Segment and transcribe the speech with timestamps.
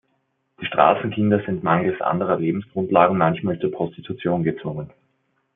[0.59, 4.89] Die Straßenkinder sind mangels anderer Lebensgrundlagen manchmal zur Prostitution gezwungen.